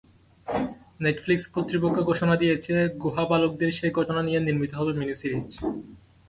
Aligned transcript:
Netflix 1.01 1.45
কর্তৃপক্ষ 1.55 1.97
ঘোষণা 2.09 2.35
দিয়েছে, 2.41 2.73
গুহাবালকদের 3.03 3.69
সেই 3.79 3.91
ঘটনা 3.97 4.21
নিয়ে 4.27 4.39
নির্মিত 4.39 4.71
হবে 4.79 4.91
মিনি 4.99 5.15
সিরিজ। 5.21 5.49